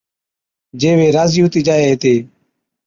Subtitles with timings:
[0.79, 2.15] جي وي راضِي ھُتِي جائي ھِتي